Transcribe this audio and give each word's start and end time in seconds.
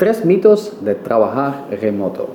Tres 0.00 0.24
mitos 0.24 0.82
de 0.82 0.94
trabajar 0.94 1.66
remoto. 1.78 2.30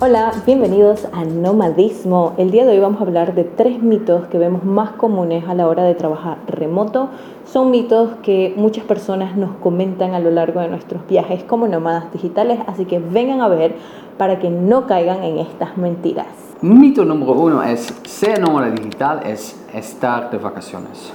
Hola, 0.00 0.32
bienvenidos 0.44 1.06
a 1.12 1.24
Nomadismo. 1.24 2.32
El 2.36 2.50
día 2.50 2.64
de 2.64 2.72
hoy 2.72 2.80
vamos 2.80 3.00
a 3.00 3.04
hablar 3.04 3.36
de 3.36 3.44
tres 3.44 3.80
mitos 3.80 4.26
que 4.26 4.36
vemos 4.36 4.64
más 4.64 4.90
comunes 4.94 5.44
a 5.46 5.54
la 5.54 5.68
hora 5.68 5.84
de 5.84 5.94
trabajar 5.94 6.38
remoto. 6.48 7.10
Son 7.44 7.70
mitos 7.70 8.10
que 8.24 8.52
muchas 8.56 8.82
personas 8.82 9.36
nos 9.36 9.54
comentan 9.58 10.12
a 10.14 10.18
lo 10.18 10.32
largo 10.32 10.58
de 10.58 10.66
nuestros 10.66 11.06
viajes 11.06 11.44
como 11.44 11.68
nómadas 11.68 12.12
digitales, 12.12 12.58
así 12.66 12.86
que 12.86 12.98
vengan 12.98 13.42
a 13.42 13.48
ver 13.48 13.76
para 14.18 14.40
que 14.40 14.50
no 14.50 14.88
caigan 14.88 15.22
en 15.22 15.38
estas 15.38 15.76
mentiras. 15.76 16.26
Mito 16.62 17.04
número 17.04 17.34
uno 17.34 17.62
es 17.62 17.94
ser 18.02 18.40
nómada 18.40 18.70
digital 18.70 19.20
es 19.24 19.64
estar 19.72 20.32
de 20.32 20.38
vacaciones. 20.38 21.12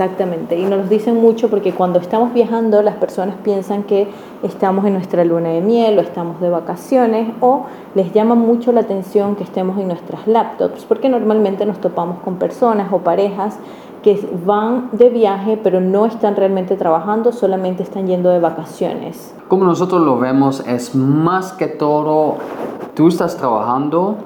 Exactamente, 0.00 0.58
y 0.58 0.64
nos 0.64 0.78
lo 0.78 0.84
dicen 0.84 1.20
mucho 1.20 1.50
porque 1.50 1.74
cuando 1.74 1.98
estamos 1.98 2.32
viajando 2.32 2.80
las 2.80 2.94
personas 2.94 3.34
piensan 3.44 3.82
que 3.82 4.08
estamos 4.42 4.86
en 4.86 4.94
nuestra 4.94 5.26
luna 5.26 5.50
de 5.50 5.60
miel 5.60 5.98
o 5.98 6.00
estamos 6.00 6.40
de 6.40 6.48
vacaciones 6.48 7.34
o 7.42 7.66
les 7.94 8.10
llama 8.14 8.34
mucho 8.34 8.72
la 8.72 8.80
atención 8.80 9.36
que 9.36 9.44
estemos 9.44 9.78
en 9.78 9.88
nuestras 9.88 10.26
laptops 10.26 10.86
porque 10.86 11.10
normalmente 11.10 11.66
nos 11.66 11.82
topamos 11.82 12.20
con 12.20 12.36
personas 12.36 12.90
o 12.94 13.00
parejas 13.00 13.58
que 14.02 14.26
van 14.46 14.88
de 14.92 15.10
viaje 15.10 15.60
pero 15.62 15.82
no 15.82 16.06
están 16.06 16.34
realmente 16.34 16.76
trabajando, 16.76 17.30
solamente 17.30 17.82
están 17.82 18.06
yendo 18.06 18.30
de 18.30 18.38
vacaciones. 18.38 19.34
Como 19.48 19.66
nosotros 19.66 20.00
lo 20.00 20.18
vemos 20.18 20.66
es 20.66 20.94
más 20.94 21.52
que 21.52 21.66
todo, 21.66 22.36
tú 22.94 23.08
estás 23.08 23.36
trabajando 23.36 24.16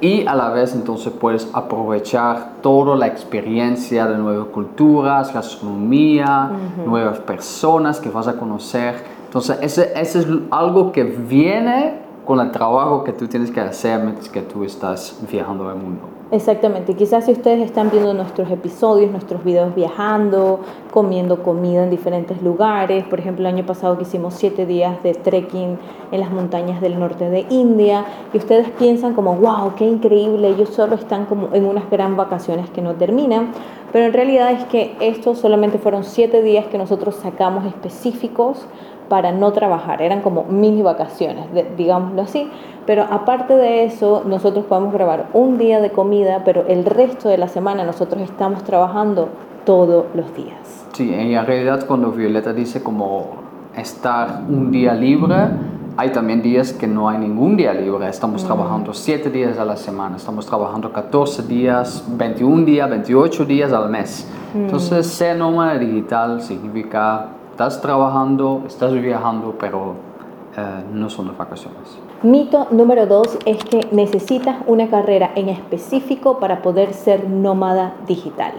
y 0.00 0.26
a 0.26 0.34
la 0.34 0.50
vez 0.50 0.74
entonces 0.74 1.12
puedes 1.12 1.48
aprovechar 1.52 2.54
toda 2.62 2.96
la 2.96 3.06
experiencia 3.06 4.06
de 4.06 4.16
nuevas 4.16 4.48
culturas, 4.48 5.32
gastronomía, 5.32 6.50
nuevas 6.84 7.18
personas 7.18 8.00
que 8.00 8.08
vas 8.08 8.26
a 8.26 8.34
conocer. 8.34 9.04
Entonces, 9.26 9.58
ese, 9.60 9.92
ese 9.94 10.20
es 10.20 10.26
algo 10.50 10.90
que 10.92 11.04
viene 11.04 12.09
con 12.30 12.38
el 12.38 12.52
trabajo 12.52 13.02
que 13.02 13.12
tú 13.12 13.26
tienes 13.26 13.50
que 13.50 13.58
hacer 13.58 13.98
mientras 14.04 14.28
que 14.28 14.40
tú 14.40 14.62
estás 14.62 15.18
viajando 15.28 15.68
al 15.68 15.74
mundo. 15.74 16.02
Exactamente, 16.30 16.94
quizás 16.94 17.24
si 17.24 17.32
ustedes 17.32 17.60
están 17.60 17.90
viendo 17.90 18.14
nuestros 18.14 18.48
episodios, 18.52 19.10
nuestros 19.10 19.42
videos 19.42 19.74
viajando, 19.74 20.60
comiendo 20.92 21.42
comida 21.42 21.82
en 21.82 21.90
diferentes 21.90 22.40
lugares, 22.40 23.02
por 23.02 23.18
ejemplo 23.18 23.48
el 23.48 23.52
año 23.52 23.66
pasado 23.66 23.96
que 23.96 24.04
hicimos 24.04 24.34
siete 24.34 24.64
días 24.64 25.02
de 25.02 25.14
trekking 25.14 25.76
en 26.12 26.20
las 26.20 26.30
montañas 26.30 26.80
del 26.80 27.00
norte 27.00 27.28
de 27.28 27.46
India, 27.50 28.04
y 28.32 28.38
ustedes 28.38 28.70
piensan 28.78 29.14
como, 29.14 29.34
wow, 29.34 29.74
qué 29.74 29.84
increíble, 29.84 30.50
ellos 30.50 30.68
solo 30.68 30.94
están 30.94 31.26
como 31.26 31.52
en 31.52 31.64
unas 31.64 31.90
gran 31.90 32.16
vacaciones 32.16 32.70
que 32.70 32.80
no 32.80 32.94
terminan, 32.94 33.48
pero 33.90 34.04
en 34.04 34.12
realidad 34.12 34.52
es 34.52 34.64
que 34.66 34.94
estos 35.00 35.40
solamente 35.40 35.78
fueron 35.78 36.04
siete 36.04 36.42
días 36.42 36.66
que 36.66 36.78
nosotros 36.78 37.16
sacamos 37.16 37.66
específicos 37.66 38.66
para 39.10 39.32
no 39.32 39.52
trabajar, 39.52 40.02
eran 40.02 40.20
como 40.20 40.44
mini 40.44 40.82
vacaciones, 40.82 41.46
digámoslo 41.76 42.22
así, 42.22 42.48
pero 42.86 43.02
aparte 43.10 43.56
de 43.56 43.84
eso, 43.84 44.22
nosotros 44.24 44.66
podemos 44.66 44.92
grabar 44.92 45.26
un 45.32 45.58
día 45.58 45.80
de 45.80 45.90
comida, 45.90 46.42
pero 46.44 46.64
el 46.68 46.84
resto 46.84 47.28
de 47.28 47.36
la 47.36 47.48
semana 47.48 47.82
nosotros 47.82 48.22
estamos 48.22 48.62
trabajando 48.62 49.28
todos 49.64 50.06
los 50.14 50.32
días. 50.36 50.86
Sí, 50.92 51.12
en 51.12 51.44
realidad 51.44 51.86
cuando 51.88 52.12
Violeta 52.12 52.52
dice 52.52 52.84
como 52.84 53.30
estar 53.76 54.42
un 54.48 54.70
día 54.70 54.94
libre, 54.94 55.36
hay 55.96 56.10
también 56.10 56.40
días 56.40 56.72
que 56.72 56.86
no 56.86 57.08
hay 57.08 57.18
ningún 57.18 57.56
día 57.56 57.74
libre. 57.74 58.08
Estamos 58.08 58.44
mm. 58.44 58.46
trabajando 58.46 58.94
7 58.94 59.28
días 59.30 59.58
a 59.58 59.64
la 59.64 59.76
semana, 59.76 60.18
estamos 60.18 60.46
trabajando 60.46 60.92
14 60.92 61.42
días, 61.48 62.04
21 62.16 62.64
días, 62.64 62.88
28 62.88 63.44
días 63.44 63.72
al 63.72 63.90
mes. 63.90 64.30
Mm. 64.54 64.58
Entonces, 64.66 65.08
ser 65.08 65.36
nómada 65.36 65.76
digital 65.78 66.40
significa 66.40 67.39
estás 67.60 67.82
trabajando, 67.82 68.62
estás 68.66 68.94
viajando, 68.94 69.54
pero 69.60 69.92
eh, 70.56 70.82
no 70.94 71.10
son 71.10 71.26
de 71.26 71.34
vacaciones. 71.36 71.98
Mito 72.22 72.66
número 72.70 73.04
dos 73.04 73.38
es 73.44 73.62
que 73.62 73.86
necesitas 73.92 74.56
una 74.66 74.88
carrera 74.88 75.30
en 75.34 75.50
específico 75.50 76.38
para 76.38 76.62
poder 76.62 76.94
ser 76.94 77.28
nómada 77.28 77.96
digital. 78.06 78.52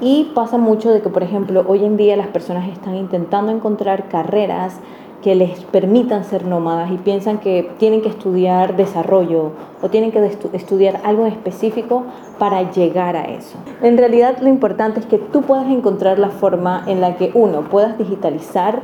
Y 0.00 0.32
pasa 0.34 0.58
mucho 0.58 0.90
de 0.90 1.00
que, 1.00 1.10
por 1.10 1.22
ejemplo, 1.22 1.64
hoy 1.68 1.84
en 1.84 1.96
día 1.96 2.16
las 2.16 2.26
personas 2.26 2.68
están 2.68 2.96
intentando 2.96 3.52
encontrar 3.52 4.08
carreras 4.08 4.80
que 5.24 5.34
les 5.34 5.64
permitan 5.64 6.22
ser 6.22 6.44
nómadas 6.44 6.90
y 6.90 6.98
piensan 6.98 7.38
que 7.38 7.70
tienen 7.78 8.02
que 8.02 8.10
estudiar 8.10 8.76
desarrollo 8.76 9.52
o 9.80 9.88
tienen 9.88 10.12
que 10.12 10.22
estudiar 10.52 11.00
algo 11.02 11.24
específico 11.24 12.04
para 12.38 12.70
llegar 12.70 13.16
a 13.16 13.24
eso. 13.24 13.56
En 13.80 13.96
realidad 13.96 14.36
lo 14.42 14.50
importante 14.50 15.00
es 15.00 15.06
que 15.06 15.16
tú 15.16 15.40
puedas 15.40 15.66
encontrar 15.70 16.18
la 16.18 16.28
forma 16.28 16.84
en 16.86 17.00
la 17.00 17.16
que 17.16 17.30
uno 17.32 17.62
puedas 17.70 17.96
digitalizar 17.96 18.82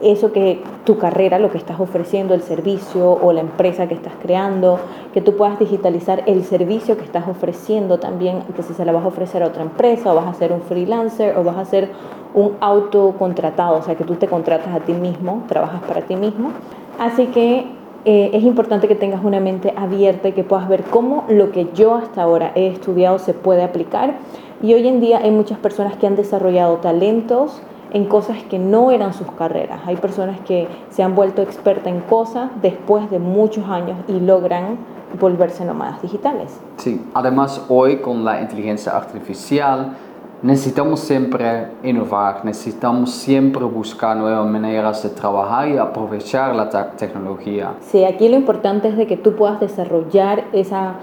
eso 0.00 0.32
que 0.32 0.62
tu 0.84 0.98
carrera, 0.98 1.38
lo 1.38 1.50
que 1.50 1.58
estás 1.58 1.80
ofreciendo, 1.80 2.34
el 2.34 2.42
servicio 2.42 3.10
o 3.10 3.32
la 3.32 3.40
empresa 3.40 3.88
que 3.88 3.94
estás 3.94 4.12
creando, 4.20 4.78
que 5.14 5.20
tú 5.20 5.36
puedas 5.36 5.58
digitalizar 5.58 6.22
el 6.26 6.44
servicio 6.44 6.96
que 6.96 7.04
estás 7.04 7.26
ofreciendo 7.28 7.98
también, 7.98 8.42
que 8.54 8.62
si 8.62 8.74
se 8.74 8.84
la 8.84 8.92
vas 8.92 9.04
a 9.04 9.08
ofrecer 9.08 9.42
a 9.42 9.46
otra 9.46 9.62
empresa 9.62 10.12
o 10.12 10.16
vas 10.16 10.26
a 10.26 10.34
ser 10.34 10.52
un 10.52 10.60
freelancer 10.60 11.36
o 11.36 11.44
vas 11.44 11.56
a 11.56 11.64
ser 11.64 11.90
un 12.34 12.56
autocontratado, 12.60 13.78
o 13.78 13.82
sea 13.82 13.94
que 13.94 14.04
tú 14.04 14.16
te 14.16 14.26
contratas 14.26 14.74
a 14.74 14.80
ti 14.80 14.92
mismo, 14.92 15.44
trabajas 15.48 15.82
para 15.82 16.02
ti 16.02 16.16
mismo. 16.16 16.50
Así 16.98 17.26
que 17.26 17.66
eh, 18.04 18.30
es 18.34 18.44
importante 18.44 18.86
que 18.86 18.94
tengas 18.94 19.24
una 19.24 19.40
mente 19.40 19.72
abierta 19.76 20.28
y 20.28 20.32
que 20.32 20.44
puedas 20.44 20.68
ver 20.68 20.84
cómo 20.84 21.24
lo 21.28 21.50
que 21.50 21.68
yo 21.74 21.94
hasta 21.94 22.22
ahora 22.22 22.52
he 22.54 22.68
estudiado 22.68 23.18
se 23.18 23.34
puede 23.34 23.62
aplicar. 23.62 24.18
Y 24.62 24.74
hoy 24.74 24.86
en 24.86 25.00
día 25.00 25.18
hay 25.18 25.30
muchas 25.30 25.58
personas 25.58 25.96
que 25.96 26.06
han 26.06 26.14
desarrollado 26.14 26.76
talentos, 26.76 27.60
en 27.92 28.06
cosas 28.06 28.42
que 28.44 28.58
no 28.58 28.90
eran 28.90 29.14
sus 29.14 29.30
carreras. 29.32 29.80
Hay 29.86 29.96
personas 29.96 30.40
que 30.40 30.68
se 30.90 31.02
han 31.02 31.14
vuelto 31.14 31.42
expertas 31.42 31.86
en 31.86 32.00
cosas 32.00 32.50
después 32.62 33.10
de 33.10 33.18
muchos 33.18 33.68
años 33.68 33.96
y 34.08 34.20
logran 34.20 34.78
volverse 35.18 35.64
nómadas 35.64 36.02
digitales. 36.02 36.58
Sí, 36.76 37.00
además 37.14 37.64
hoy 37.68 37.98
con 37.98 38.24
la 38.24 38.40
inteligencia 38.40 38.92
artificial 38.96 39.96
necesitamos 40.42 41.00
siempre 41.00 41.68
innovar, 41.82 42.44
necesitamos 42.44 43.10
siempre 43.12 43.64
buscar 43.64 44.16
nuevas 44.16 44.46
maneras 44.46 45.02
de 45.02 45.08
trabajar 45.10 45.68
y 45.68 45.78
aprovechar 45.78 46.54
la 46.54 46.68
tecnología. 46.96 47.74
Sí, 47.80 48.04
aquí 48.04 48.28
lo 48.28 48.36
importante 48.36 48.88
es 48.88 48.96
de 48.96 49.06
que 49.06 49.16
tú 49.16 49.34
puedas 49.34 49.60
desarrollar 49.60 50.44
esa, 50.52 50.96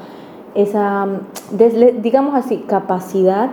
esa 0.53 1.07
digamos 2.01 2.35
así, 2.35 2.57
capacidad 2.67 3.49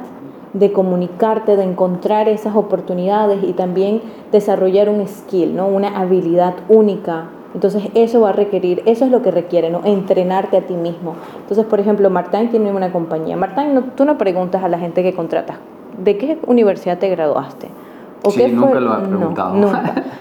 de 0.53 0.73
comunicarte, 0.73 1.57
de 1.57 1.65
encontrar 1.65 2.29
esas 2.29 2.57
oportunidades 2.57 3.43
y 3.45 3.53
también 3.53 4.03
desarrollar 4.33 4.89
un 4.89 5.07
skill, 5.07 5.55
¿no? 5.55 5.67
una 5.67 5.99
habilidad 5.99 6.55
única. 6.69 7.27
Entonces 7.55 7.85
eso 7.95 8.21
va 8.21 8.31
a 8.31 8.33
requerir, 8.33 8.83
eso 8.87 9.05
es 9.05 9.11
lo 9.11 9.23
que 9.23 9.31
requiere, 9.31 9.71
¿no? 9.71 9.81
entrenarte 9.85 10.57
a 10.57 10.63
ti 10.63 10.75
mismo. 10.75 11.15
Entonces, 11.41 11.65
por 11.67 11.81
ejemplo, 11.81 12.11
Martín 12.11 12.49
tiene 12.51 12.73
una 12.73 12.93
compañía. 12.93 13.37
Martín, 13.37 13.93
tú 13.97 14.05
no 14.05 14.19
preguntas 14.19 14.63
a 14.63 14.69
la 14.69 14.79
gente 14.79 15.03
que 15.03 15.13
contratas, 15.15 15.57
¿de 15.99 16.17
qué 16.17 16.39
universidad 16.47 16.99
te 16.99 17.09
graduaste? 17.09 17.69
¿O 18.23 18.31
sí, 18.31 18.47
nunca 18.53 18.81
lo 18.81 18.99
he 18.99 19.09
preguntado. 19.09 19.55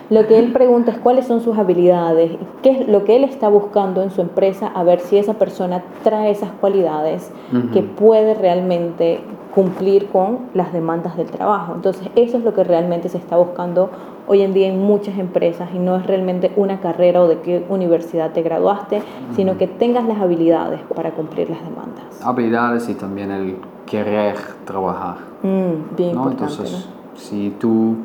Lo 0.10 0.26
que 0.26 0.40
él 0.40 0.52
pregunta 0.54 0.92
es 0.92 0.98
cuáles 0.98 1.28
son 1.28 1.42
sus 1.42 1.58
habilidades, 1.58 2.32
qué 2.64 2.72
es 2.72 2.88
lo 2.88 3.04
que 3.04 3.16
él 3.16 3.24
está 3.24 3.50
buscando 3.50 4.02
en 4.02 4.10
su 4.10 4.22
empresa, 4.22 4.68
a 4.74 4.84
ver 4.84 5.02
si 5.02 5.18
esa 5.18 5.34
persona 5.34 5.84
trae 6.04 6.32
esas 6.32 6.50
cualidades 6.52 7.32
que 7.74 7.84
puede 7.84 8.34
realmente 8.34 9.22
cumplir 9.60 10.08
con 10.08 10.40
las 10.54 10.72
demandas 10.72 11.18
del 11.18 11.28
trabajo. 11.28 11.74
Entonces, 11.76 12.08
eso 12.16 12.38
es 12.38 12.46
lo 12.46 12.54
que 12.54 12.64
realmente 12.64 13.10
se 13.10 13.18
está 13.18 13.36
buscando 13.36 13.90
hoy 14.26 14.42
en 14.42 14.54
día 14.54 14.68
en 14.68 14.80
muchas 14.80 15.18
empresas 15.18 15.68
y 15.76 15.80
no 15.80 15.98
es 15.98 16.08
realmente 16.08 16.54
una 16.56 16.80
carrera 16.80 17.22
o 17.22 17.28
de 17.28 17.40
qué 17.40 17.66
universidad 17.68 18.32
te 18.32 18.42
graduaste, 18.42 19.04
sino 19.36 19.58
que 19.58 19.68
tengas 19.68 20.06
las 20.06 20.18
habilidades 20.22 20.80
para 20.96 21.12
cumplir 21.12 21.50
las 21.50 21.60
demandas. 21.62 22.06
Habilidades 22.24 22.88
y 22.88 22.94
también 22.94 23.32
el 23.32 23.58
querer 23.86 24.38
trabajar. 24.64 25.18
Mm, 25.44 25.96
bien 25.98 26.12
importante. 26.12 26.54
Entonces, 26.54 26.90
si 27.16 27.50
tú 27.60 27.98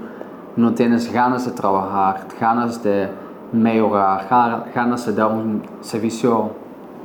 no 0.56 0.74
tienes 0.74 1.12
ganas 1.12 1.46
de 1.46 1.52
trabajar, 1.52 2.26
ganas 2.40 2.82
de 2.82 3.10
mejorar, 3.52 4.72
ganas 4.74 5.06
de 5.06 5.12
dar 5.12 5.30
un 5.30 5.62
servicio 5.82 6.50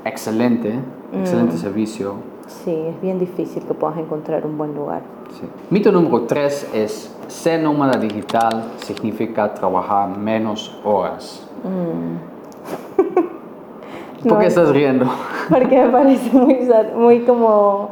excelente, 0.05 0.79
excelente 1.13 1.53
mm. 1.53 1.59
servicio, 1.59 2.28
Sí, 2.49 2.71
es 2.71 2.99
bien 2.99 3.19
difícil 3.19 3.63
que 3.63 3.73
puedas 3.75 3.97
encontrar 3.97 4.45
un 4.45 4.57
buen 4.57 4.73
lugar. 4.73 5.03
Sí. 5.39 5.47
Mito 5.69 5.91
número 5.91 6.23
tres 6.23 6.67
es 6.73 7.15
ser 7.27 7.61
nómada 7.61 7.99
digital 7.99 8.71
significa 8.77 9.53
trabajar 9.53 10.17
menos 10.17 10.75
horas. 10.83 11.47
Mm. 11.63 12.17
¿Por 14.27 14.39
qué 14.39 14.47
estás 14.47 14.69
riendo? 14.69 15.05
Porque 15.47 15.79
me 15.79 15.89
parece 15.89 16.35
muy, 16.35 16.57
muy 16.95 17.19
como 17.21 17.91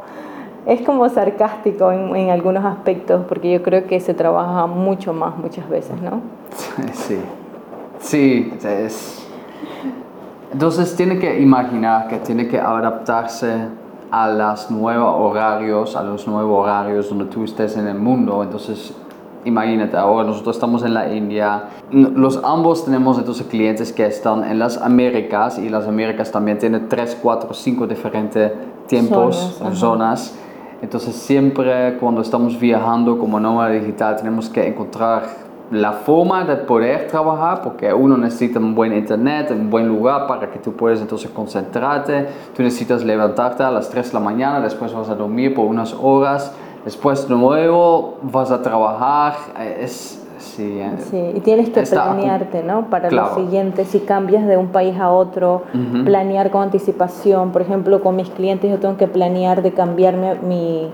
es 0.66 0.82
como 0.82 1.08
sarcástico 1.08 1.90
en, 1.92 2.14
en, 2.14 2.30
algunos 2.30 2.64
aspectos, 2.64 3.24
porque 3.26 3.50
yo 3.50 3.62
creo 3.62 3.86
que 3.86 4.00
se 4.00 4.12
trabaja 4.12 4.66
mucho 4.66 5.14
más 5.14 5.36
muchas 5.38 5.68
veces, 5.68 5.94
¿no? 6.02 6.20
Sí, 6.92 7.18
sí, 8.00 8.52
es... 8.62 9.26
Entonces 10.52 10.94
tiene 10.96 11.18
que 11.18 11.40
imaginar 11.40 12.08
que 12.08 12.18
tiene 12.18 12.48
que 12.48 12.58
adaptarse 12.58 13.68
a 14.10 14.28
los 14.28 14.70
nuevos 14.70 15.14
horarios, 15.16 15.96
a 15.96 16.02
los 16.02 16.26
nuevos 16.26 16.64
horarios 16.64 17.08
donde 17.08 17.26
tú 17.26 17.44
estés 17.44 17.76
en 17.76 17.86
el 17.86 17.98
mundo. 17.98 18.42
Entonces, 18.42 18.94
imagínate, 19.44 19.96
ahora 19.96 20.26
nosotros 20.26 20.56
estamos 20.56 20.82
en 20.82 20.94
la 20.94 21.12
India, 21.14 21.64
los 21.90 22.42
ambos 22.44 22.84
tenemos 22.84 23.18
entonces 23.18 23.46
clientes 23.46 23.92
que 23.92 24.06
están 24.06 24.44
en 24.44 24.58
las 24.58 24.76
Américas 24.78 25.58
y 25.58 25.68
las 25.68 25.86
Américas 25.86 26.30
también 26.30 26.58
tienen 26.58 26.88
3, 26.88 27.18
4, 27.22 27.54
5 27.54 27.86
diferentes 27.86 28.52
tiempos, 28.86 29.60
zonas. 29.74 30.36
Entonces 30.80 31.14
siempre 31.16 31.96
cuando 31.98 32.20
estamos 32.20 32.58
viajando 32.58 33.18
como 33.18 33.40
nómada 33.40 33.70
digital 33.70 34.16
tenemos 34.16 34.48
que 34.48 34.66
encontrar 34.66 35.47
la 35.70 35.92
forma 35.92 36.44
de 36.44 36.56
poder 36.56 37.08
trabajar, 37.08 37.62
porque 37.62 37.92
uno 37.92 38.16
necesita 38.16 38.58
un 38.58 38.74
buen 38.74 38.92
internet, 38.92 39.50
un 39.50 39.68
buen 39.68 39.86
lugar 39.86 40.26
para 40.26 40.50
que 40.50 40.58
tú 40.58 40.72
puedas 40.72 41.00
entonces 41.00 41.30
concentrarte, 41.30 42.26
tú 42.56 42.62
necesitas 42.62 43.04
levantarte 43.04 43.62
a 43.62 43.70
las 43.70 43.90
3 43.90 44.08
de 44.08 44.14
la 44.14 44.20
mañana, 44.20 44.60
después 44.60 44.92
vas 44.92 45.08
a 45.10 45.14
dormir 45.14 45.54
por 45.54 45.66
unas 45.66 45.94
horas, 45.94 46.54
después 46.84 47.28
de 47.28 47.34
nuevo 47.34 48.18
vas 48.22 48.50
a 48.50 48.62
trabajar, 48.62 49.34
es... 49.80 50.24
Sí, 50.38 50.78
eh, 50.80 50.92
sí, 51.10 51.32
y 51.34 51.40
tienes 51.40 51.68
que 51.70 51.82
planearte, 51.82 52.62
¿no? 52.62 52.90
Para 52.90 53.10
lo 53.10 53.34
siguiente, 53.34 53.84
si 53.84 54.00
cambias 54.00 54.46
de 54.46 54.56
un 54.56 54.68
país 54.68 54.96
a 54.98 55.10
otro, 55.10 55.62
planear 56.04 56.50
con 56.50 56.62
anticipación. 56.62 57.50
Por 57.50 57.62
ejemplo, 57.62 58.00
con 58.00 58.14
mis 58.14 58.30
clientes 58.30 58.70
yo 58.70 58.78
tengo 58.78 58.96
que 58.96 59.08
planear 59.08 59.62
de 59.62 59.72
cambiarme 59.72 60.36
mi, 60.36 60.46
mi 60.46 60.90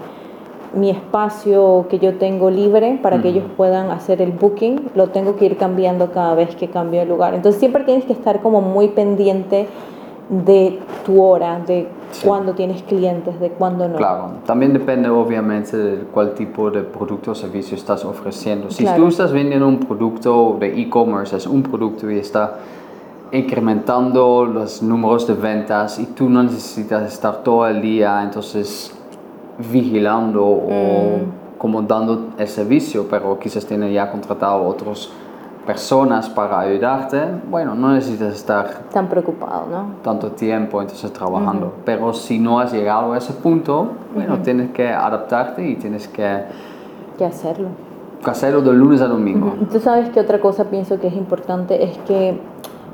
espacio 0.83 1.87
que 1.89 1.99
yo 1.99 2.17
tengo 2.19 2.51
libre 2.51 2.99
para 3.03 3.23
que 3.23 3.29
ellos 3.29 3.45
puedan 3.57 3.91
hacer 3.91 4.21
el 4.21 4.33
booking, 4.33 4.91
lo 4.95 5.09
tengo 5.09 5.37
que 5.37 5.47
ir 5.47 5.57
cambiando 5.57 6.11
cada 6.11 6.35
vez 6.35 6.57
que 6.57 6.69
cambio 6.69 7.01
de 7.01 7.07
lugar. 7.07 7.35
Entonces 7.35 7.61
siempre 7.61 7.85
tienes 7.85 8.05
que 8.05 8.13
estar 8.13 8.43
como 8.43 8.61
muy 8.61 8.89
pendiente 8.89 9.69
de 10.29 10.81
tu 11.05 11.23
hora, 11.23 11.61
de 11.61 11.87
cuándo 12.25 12.55
tienes 12.55 12.83
clientes, 12.83 13.39
de 13.41 13.51
cuándo 13.51 13.89
no. 13.89 13.97
Claro, 13.97 14.31
también 14.47 14.73
depende 14.73 15.09
obviamente 15.09 15.77
de 15.77 15.99
cuál 16.05 16.35
tipo 16.35 16.71
de 16.71 16.83
producto 16.83 17.33
o 17.33 17.35
servicio 17.35 17.77
estás 17.77 18.05
ofreciendo. 18.05 18.71
Si 18.71 18.85
tú 18.85 19.09
estás 19.09 19.33
vendiendo 19.33 19.69
un 19.69 19.81
producto 19.81 20.57
de 20.59 20.81
e-commerce, 20.81 21.37
es 21.37 21.47
un 21.47 21.63
producto 21.63 22.11
y 22.11 22.19
está 22.19 22.59
incrementando 23.33 24.45
los 24.47 24.83
números 24.83 25.27
de 25.27 25.35
ventas 25.35 25.99
y 25.99 26.07
tú 26.07 26.31
no 26.31 26.43
necesitas 26.43 27.13
estar 27.13 27.43
todo 27.43 27.67
el 27.67 27.83
día, 27.83 28.23
entonces 28.23 28.95
vigilando 29.59 30.45
o 30.45 31.19
mm. 31.19 31.59
como 31.59 31.83
dando 31.83 32.31
el 32.39 32.49
servicio, 32.49 33.07
pero 33.09 33.39
quizás 33.39 33.65
tiene 33.67 33.93
ya 33.93 34.11
contratado 34.11 34.67
otras 34.67 35.11
personas 35.65 36.29
para 36.29 36.61
ayudarte, 36.61 37.21
bueno, 37.51 37.75
no 37.75 37.93
necesitas 37.93 38.35
estar 38.35 38.83
tan 38.93 39.09
preocupado, 39.09 39.67
¿no? 39.71 39.87
Tanto 40.03 40.33
tiempo 40.33 40.81
entonces 40.81 41.13
trabajando. 41.13 41.73
Pero 41.85 42.13
si 42.13 42.39
no 42.39 42.61
has 42.61 42.73
llegado 42.73 43.13
a 43.13 43.19
ese 43.19 43.33
punto, 43.33 43.93
bueno, 44.15 44.39
tienes 44.43 44.71
que 44.73 44.89
adaptarte 44.89 45.67
y 45.67 45.77
tienes 45.77 46.07
que... 46.09 46.45
Que 47.17 47.25
hacerlo. 47.25 47.69
Que 48.23 48.31
hacerlo 48.31 48.61
de 48.61 48.73
lunes 48.73 49.01
a 49.01 49.07
domingo. 49.07 49.55
Tú 49.73 49.81
sabes 49.81 50.11
que 50.11 50.21
otra 50.21 50.41
cosa 50.41 50.65
pienso 50.65 51.01
que 51.01 51.07
es 51.07 51.15
importante 51.15 51.83
es 51.83 51.97
que 51.99 52.39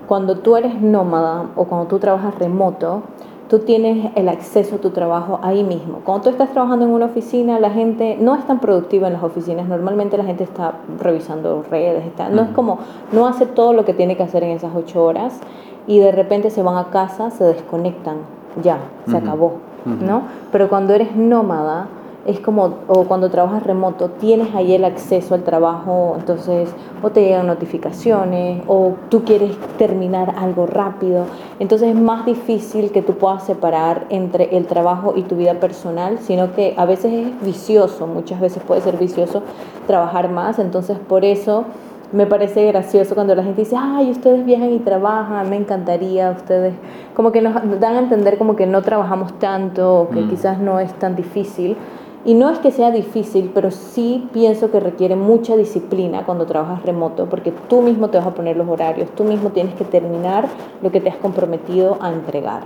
cuando 0.07 0.39
tú 0.39 0.57
eres 0.57 0.81
nómada 0.81 1.47
o 1.57 1.65
cuando 1.65 1.87
tú 1.87 1.99
trabajas 1.99 2.37
remoto, 2.39 3.03
tú 3.51 3.59
tienes 3.59 4.13
el 4.15 4.29
acceso 4.29 4.77
a 4.77 4.79
tu 4.79 4.91
trabajo 4.91 5.41
ahí 5.43 5.65
mismo. 5.65 6.03
Cuando 6.05 6.23
tú 6.23 6.31
estás 6.31 6.51
trabajando 6.51 6.85
en 6.85 6.93
una 6.93 7.07
oficina, 7.07 7.59
la 7.59 7.71
gente 7.71 8.17
no 8.21 8.37
es 8.37 8.47
tan 8.47 8.61
productiva 8.61 9.09
en 9.09 9.15
las 9.15 9.25
oficinas. 9.25 9.67
Normalmente 9.67 10.17
la 10.17 10.23
gente 10.23 10.45
está 10.45 10.75
revisando 11.01 11.65
redes, 11.69 12.07
está, 12.07 12.29
no 12.29 12.43
es 12.43 12.51
como, 12.51 12.79
no 13.11 13.27
hace 13.27 13.47
todo 13.47 13.73
lo 13.73 13.85
que 13.85 13.93
tiene 13.93 14.17
que 14.17 14.23
hacer 14.23 14.45
en 14.45 14.51
esas 14.51 14.71
ocho 14.77 15.05
horas 15.05 15.41
y 15.89 15.99
de 15.99 16.13
repente 16.13 16.51
se 16.51 16.63
van 16.63 16.77
a 16.77 16.91
casa, 16.91 17.31
se 17.31 17.43
desconectan, 17.43 18.19
ya, 18.63 18.79
se 19.09 19.17
acabó, 19.17 19.55
¿no? 19.85 20.23
Pero 20.53 20.69
cuando 20.69 20.95
eres 20.95 21.17
nómada, 21.17 21.89
es 22.27 22.39
como, 22.41 22.75
o 22.87 23.05
cuando 23.05 23.31
trabajas 23.31 23.63
remoto, 23.63 24.11
tienes 24.11 24.55
ahí 24.55 24.75
el 24.75 24.85
acceso 24.85 25.35
al 25.35 25.43
trabajo, 25.43 26.15
entonces 26.19 26.69
o 27.03 27.11
te 27.11 27.23
llegan 27.23 27.47
notificaciones 27.47 28.63
o 28.67 28.95
tú 29.09 29.25
quieres 29.25 29.57
terminar 29.79 30.35
algo 30.37 30.67
rápido, 30.67 31.25
entonces 31.59 31.89
es 31.89 31.95
más 31.95 32.27
difícil 32.27 32.91
que 32.91 33.03
tú 33.03 33.15
puedas 33.15 33.45
separar 33.45 34.07
entre 34.11 34.57
el 34.57 34.67
trabajo 34.67 35.15
y 35.17 35.23
tu 35.23 35.37
vida 35.37 35.55
personal, 35.55 36.19
sino 36.19 36.53
que 36.55 36.75
a 36.77 36.85
veces 36.85 37.13
es 37.13 37.45
vicioso, 37.45 38.07
muchas 38.07 38.41
veces 38.41 38.63
puede 38.63 38.83
ser 38.83 38.99
vicioso 38.99 39.43
trabajar 39.87 40.31
más, 40.31 40.59
entonces 40.59 40.99
por 40.99 41.25
eso 41.25 41.65
me 42.13 42.27
parece 42.27 42.67
gracioso 42.67 43.15
cuando 43.15 43.35
la 43.35 43.45
gente 43.45 43.63
dice, 43.63 43.77
ay, 43.79 44.11
ustedes 44.11 44.45
viajan 44.45 44.73
y 44.73 44.81
trabajan, 44.81 45.49
me 45.49 45.57
encantaría, 45.57 46.31
ustedes, 46.33 46.75
como 47.15 47.31
que 47.31 47.41
nos 47.41 47.55
dan 47.79 47.97
a 47.97 47.99
entender 48.01 48.37
como 48.37 48.57
que 48.57 48.67
no 48.67 48.83
trabajamos 48.83 49.39
tanto, 49.39 50.09
que 50.13 50.23
mm. 50.23 50.29
quizás 50.29 50.59
no 50.59 50.81
es 50.81 50.93
tan 50.95 51.15
difícil. 51.15 51.77
Y 52.25 52.35
no 52.35 52.51
es 52.51 52.59
que 52.59 52.71
sea 52.71 52.91
difícil, 52.91 53.51
pero 53.55 53.71
sí 53.71 54.29
pienso 54.33 54.71
que 54.71 54.79
requiere 54.79 55.17
mucha 55.17 55.57
disciplina 55.57 56.27
cuando 56.27 56.45
trabajas 56.45 56.83
remoto, 56.83 57.27
porque 57.27 57.53
tú 57.69 57.81
mismo 57.81 58.09
te 58.09 58.19
vas 58.19 58.27
a 58.27 58.35
poner 58.35 58.57
los 58.57 58.69
horarios, 58.69 59.11
tú 59.11 59.25
mismo 59.25 59.51
tienes 59.51 59.75
que 59.75 59.85
terminar 59.85 60.47
lo 60.83 60.91
que 60.91 61.01
te 61.01 61.09
has 61.09 61.17
comprometido 61.17 61.97
a 62.01 62.13
entregar. 62.13 62.63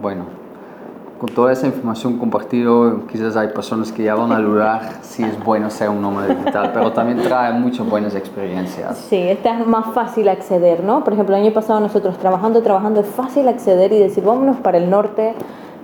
Bueno, 0.00 0.24
con 1.18 1.28
toda 1.30 1.52
esa 1.52 1.66
información 1.66 2.16
compartida, 2.16 2.70
quizás 3.10 3.36
hay 3.36 3.48
personas 3.48 3.92
que 3.92 4.04
ya 4.04 4.14
van 4.14 4.32
a 4.32 4.38
dudar 4.38 4.80
si 5.02 5.24
es 5.24 5.44
bueno 5.44 5.68
ser 5.68 5.90
un 5.90 6.00
nómada 6.00 6.28
digital, 6.28 6.70
pero 6.72 6.92
también 6.92 7.18
trae 7.18 7.52
muchas 7.52 7.88
buenas 7.88 8.14
experiencias. 8.14 8.96
Sí, 8.96 9.16
esta 9.16 9.58
es 9.58 9.66
más 9.66 9.92
fácil 9.92 10.28
acceder, 10.28 10.82
¿no? 10.82 11.04
Por 11.04 11.12
ejemplo, 11.12 11.36
el 11.36 11.42
año 11.42 11.52
pasado 11.52 11.80
nosotros 11.80 12.16
trabajando, 12.18 12.62
trabajando, 12.62 13.00
es 13.00 13.06
fácil 13.08 13.46
acceder 13.48 13.92
y 13.92 13.98
decir, 13.98 14.24
vámonos 14.24 14.56
para 14.58 14.78
el 14.78 14.88
norte 14.88 15.34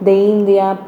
de 0.00 0.14
India, 0.14 0.78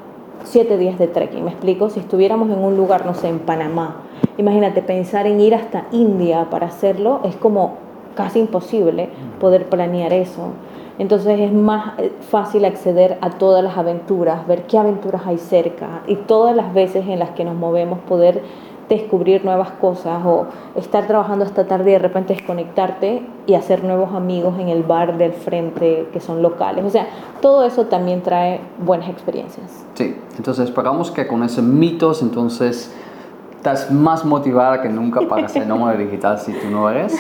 siete 0.45 0.79
días 0.79 0.99
de 0.99 1.09
trekking. 1.09 1.45
Me 1.45 1.51
explico, 1.51 1.91
si 1.91 2.01
estuviéramos 2.01 2.51
en 2.51 2.59
un 2.59 2.77
lugar, 2.77 3.07
no 3.07 3.15
sé, 3.15 3.29
en 3.29 3.41
Panamá, 3.41 4.03
imagínate 4.39 4.83
pensar 4.83 5.27
en 5.27 5.41
ir 5.41 5.55
hasta 5.55 5.87
India 5.93 6.49
para 6.51 6.67
hacerlo, 6.67 7.21
es 7.25 7.37
como 7.37 7.75
casi 8.15 8.41
imposible 8.41 9.11
poder 9.41 9.67
planear 9.69 10.13
eso. 10.13 10.53
Entonces 10.99 11.39
es 11.41 11.53
más 11.53 11.99
eh, 11.99 12.11
fácil 12.31 12.65
acceder 12.65 13.19
a 13.21 13.31
todas 13.31 13.63
las 13.63 13.77
aventuras, 13.77 14.47
ver 14.47 14.63
qué 14.63 14.79
aventuras 14.79 15.27
hay 15.27 15.39
cerca 15.39 16.03
y 16.07 16.17
todas 16.17 16.57
las 16.57 16.73
veces 16.73 17.07
en 17.07 17.19
las 17.19 17.31
que 17.31 17.45
nos 17.45 17.55
movemos 17.55 17.99
poder 18.01 18.43
descubrir 18.89 19.45
nuevas 19.45 19.71
cosas 19.73 20.25
o 20.25 20.47
estar 20.77 21.07
trabajando 21.07 21.45
hasta 21.45 21.67
tarde 21.67 21.91
y 21.91 21.93
de 21.95 21.99
repente 21.99 22.35
desconectarte 22.35 23.23
y 23.47 23.55
hacer 23.55 23.85
nuevos 23.85 24.15
amigos 24.15 24.59
en 24.59 24.69
el 24.69 24.83
bar 24.83 25.19
del 25.19 25.33
frente 25.33 26.09
que 26.13 26.21
son 26.21 26.43
locales. 26.43 26.85
O 26.85 26.91
sea, 26.91 27.07
todo 27.41 27.65
eso 27.65 27.87
también 27.87 28.23
trae 28.23 28.61
buenas 28.79 29.09
experiencias. 29.09 29.85
Sí, 29.95 30.17
entonces 30.37 30.69
esperamos 30.69 31.11
que 31.11 31.27
con 31.27 31.43
esos 31.43 31.65
mitos 31.65 32.23
entonces 32.23 32.95
estás 33.57 33.91
más 33.91 34.25
motivada 34.25 34.83
que 34.83 34.89
nunca 34.89 35.21
para 35.23 35.49
ser 35.49 35.67
nómada 35.69 35.97
digital 35.97 36.39
si 36.39 36.53
tú 36.53 36.71
no 36.71 36.89
eres. 36.89 37.15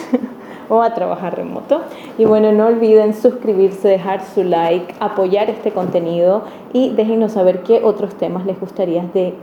O 0.69 0.83
a 0.83 0.95
trabajar 0.95 1.37
remoto. 1.37 1.83
Y 2.19 2.25
bueno, 2.25 2.53
no 2.53 2.67
olviden 2.67 3.15
suscribirse, 3.15 3.89
dejar 3.89 4.23
su 4.25 4.45
like, 4.45 4.95
apoyar 5.01 5.51
este 5.51 5.73
contenido 5.73 6.43
y 6.73 6.91
déjenos 6.91 7.33
saber 7.33 7.63
qué 7.63 7.81
otros 7.83 8.15
temas 8.15 8.47
les 8.47 8.59
gustaría 8.59 9.05
de 9.15 9.35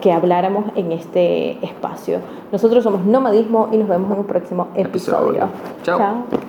que 0.00 0.12
habláramos 0.12 0.64
en 0.76 0.92
este 0.92 1.64
espacio. 1.64 2.20
Nosotros 2.52 2.82
somos 2.82 3.04
Nomadismo 3.04 3.68
y 3.72 3.76
nos 3.76 3.88
vemos 3.88 4.10
en 4.12 4.18
un 4.18 4.26
próximo 4.26 4.68
episodio. 4.74 5.48
Chao. 5.82 6.24